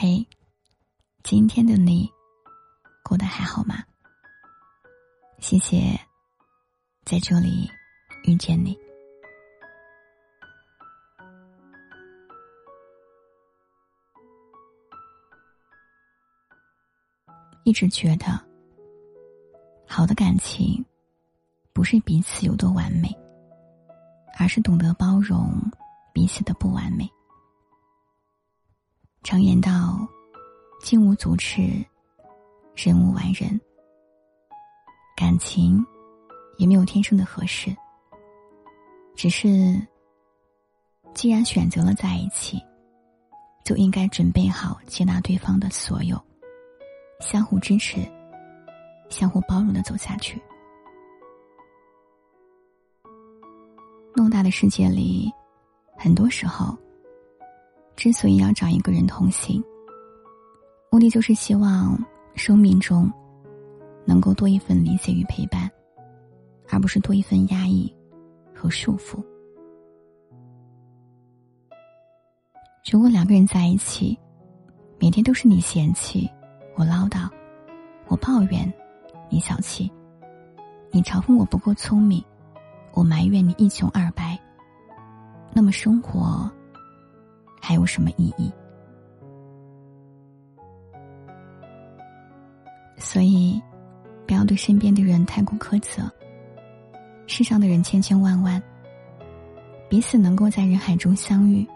[0.00, 0.24] 嘿，
[1.24, 2.08] 今天的你
[3.02, 3.82] 过得还好吗？
[5.40, 5.98] 谢谢
[7.04, 7.68] 在这里
[8.22, 8.78] 遇见你。
[17.64, 18.40] 一直觉得，
[19.84, 20.86] 好的感情
[21.72, 23.08] 不是彼此有多完美，
[24.38, 25.60] 而是懂得包容
[26.14, 27.04] 彼此的不完美。
[29.28, 30.08] 常言道
[30.80, 31.60] ：“金无足赤，
[32.74, 33.60] 人无完人。”
[35.14, 35.84] 感情
[36.56, 37.76] 也没有天生的合适，
[39.14, 39.86] 只是
[41.12, 42.58] 既然选择了在一起，
[43.66, 46.18] 就应该准备好接纳对方的所有，
[47.20, 48.00] 相互支持，
[49.10, 50.40] 相互包容的走下去。
[54.14, 55.30] 偌大的世界里，
[55.98, 56.74] 很多时候。
[57.98, 59.60] 之所以要找一个人同行，
[60.88, 61.98] 目的就是希望
[62.36, 63.12] 生命中
[64.04, 65.68] 能够多一份理解与陪伴，
[66.70, 67.92] 而不是多一份压抑
[68.54, 69.20] 和束缚。
[72.88, 74.16] 如果两个人在一起，
[75.00, 76.30] 每天都是你嫌弃
[76.76, 77.28] 我唠叨，
[78.06, 78.72] 我抱怨
[79.28, 79.90] 你小气，
[80.92, 82.24] 你嘲讽我不够聪明，
[82.92, 84.38] 我埋怨你一穷二白，
[85.52, 86.48] 那么生活。
[87.68, 88.50] 还有什么意义？
[92.96, 93.60] 所以，
[94.26, 96.10] 不要对身边的人太过苛责。
[97.26, 98.62] 世上的人千千万万，
[99.86, 101.68] 彼此能够在人海中相遇、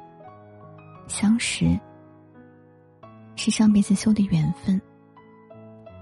[1.09, 1.79] 相识，
[3.37, 4.81] 是上辈子修的缘分。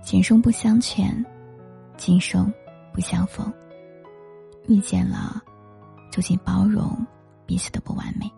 [0.04, 1.12] 前生不相欠，
[1.96, 2.48] 今生
[2.94, 3.52] 不相逢。
[4.68, 5.42] 遇见了，
[6.12, 6.96] 就请包容
[7.44, 8.30] 彼此的不完美。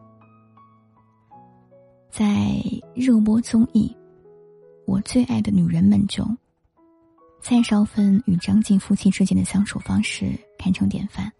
[2.12, 2.26] 在
[2.94, 3.88] 热播综艺
[4.86, 6.36] 《我最爱的女人们》中，
[7.40, 11.32] 蔡少芬与张晋夫妻之间的相处方式堪称典范。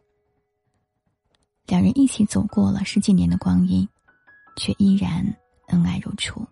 [1.67, 3.87] 两人一起走过了十几年的光阴，
[4.57, 5.23] 却依然
[5.67, 6.43] 恩爱如初。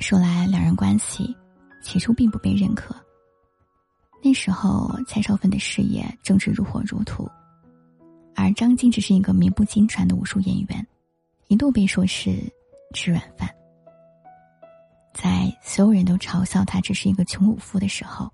[0.00, 1.32] 说来，两人关系
[1.80, 2.92] 起初并不被认可。
[4.20, 7.30] 那时候，蔡少芬的事业正是如火如荼。
[8.36, 10.86] 而张晋只是一个名不经传的武术演员，
[11.48, 12.36] 一度被说是
[12.92, 13.48] 吃软饭。
[15.14, 18.30] 在所有人都嘲笑他只是一个穷武夫的时候，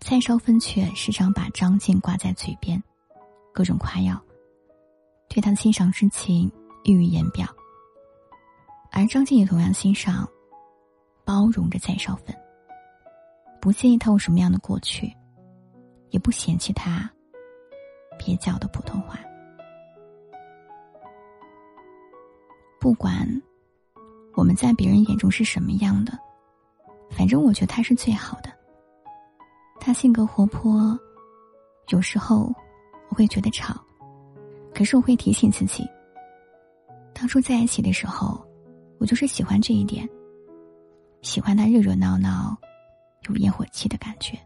[0.00, 2.82] 蔡少芬却时常把张晋挂在嘴边，
[3.54, 4.20] 各种夸耀，
[5.28, 6.50] 对他的欣赏之情
[6.82, 7.46] 溢于言表。
[8.90, 10.28] 而张晋也同样欣赏、
[11.24, 12.36] 包容着蔡少芬，
[13.60, 15.14] 不介意他有什么样的过去，
[16.10, 17.08] 也不嫌弃他。
[18.20, 19.18] 蹩脚的普通话，
[22.78, 23.26] 不管
[24.34, 26.12] 我们在别人眼中是什么样的，
[27.08, 28.52] 反正我觉得他是最好的。
[29.80, 30.98] 他性格活泼，
[31.88, 32.52] 有时候
[33.08, 33.74] 我会觉得吵，
[34.74, 35.88] 可是我会提醒自己，
[37.14, 38.46] 当初在一起的时候，
[38.98, 40.06] 我就是喜欢这一点，
[41.22, 42.54] 喜欢他热热闹闹、
[43.28, 44.38] 有烟火气的感觉。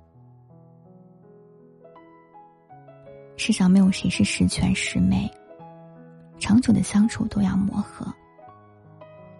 [3.37, 5.31] 世上没有谁是十全十美，
[6.39, 8.07] 长久的相处都要磨合。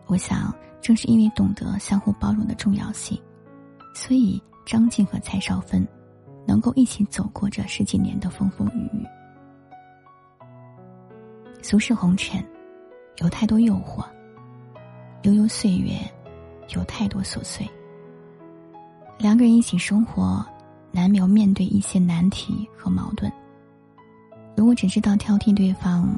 [0.07, 3.19] 我想，正是因为懂得相互包容的重要性，
[3.95, 5.87] 所以张晋和蔡少芬
[6.47, 9.07] 能够一起走过这十几年的风风雨雨。
[11.63, 12.45] 俗世红尘，
[13.19, 14.05] 有太多诱惑；
[15.23, 15.97] 悠悠岁月，
[16.75, 17.67] 有太多琐碎。
[19.17, 20.45] 两个人一起生活，
[20.91, 23.33] 难免要面对一些难题和矛盾。
[24.57, 26.09] 如果只知道挑剔对方，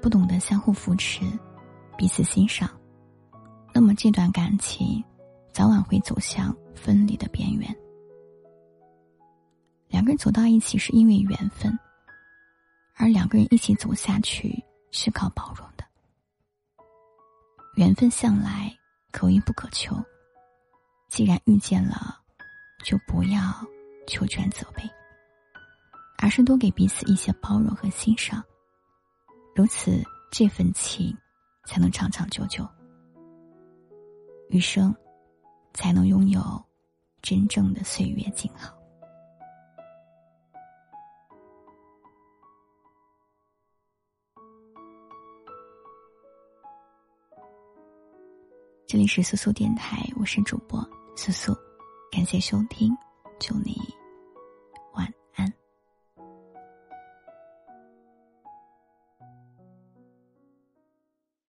[0.00, 1.22] 不懂得相互扶持、
[1.96, 2.70] 彼此欣赏，
[3.74, 5.04] 那么这段感情
[5.52, 7.76] 早晚会走向分离的边缘。
[9.88, 11.78] 两个人走到一起是因为缘分，
[12.96, 15.84] 而两个人一起走下去是靠包容的。
[17.76, 18.74] 缘分向来
[19.12, 19.94] 可遇不可求，
[21.08, 22.18] 既然遇见了，
[22.84, 23.40] 就不要
[24.10, 24.82] 求全责备，
[26.18, 28.44] 而是多给彼此一些包容和欣赏。
[29.54, 30.02] 如此，
[30.32, 31.16] 这份情
[31.64, 32.66] 才能长长久久，
[34.48, 34.94] 余生
[35.72, 36.42] 才能拥有
[37.22, 38.76] 真正的岁月静好。
[48.88, 50.84] 这里是苏苏电台，我是主播
[51.14, 51.54] 苏苏，
[52.10, 52.92] 感谢收听，
[53.38, 53.99] 祝你。